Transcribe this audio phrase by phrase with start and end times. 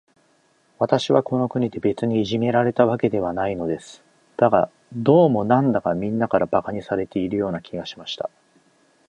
[0.79, 4.01] 私はこの国で、別にいじめられたわけではないのです。
[4.35, 8.31] だが、どうも、なんだか、みんなから馬鹿にされているような気がしました。